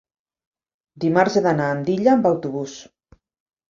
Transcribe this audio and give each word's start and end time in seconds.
Dimarts 1.05 1.37
he 1.37 1.45
d'anar 1.49 1.69
a 1.69 1.77
Andilla 1.79 2.19
amb 2.19 2.29
autobús. 2.35 2.79